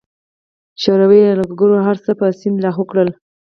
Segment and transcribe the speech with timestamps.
[0.81, 3.09] شوروي یرغلګرو هرڅه په سیند لاهو کړل.